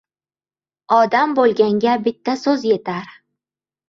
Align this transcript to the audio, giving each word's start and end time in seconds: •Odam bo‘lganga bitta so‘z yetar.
•Odam 0.99 1.35
bo‘lganga 1.39 1.93
bitta 2.07 2.35
so‘z 2.45 2.65
yetar. 2.71 3.13